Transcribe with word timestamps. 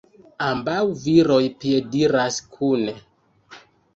Ambaŭ 0.45 0.77
viroj 1.01 1.37
piediras 1.65 2.41
kune. 2.57 2.95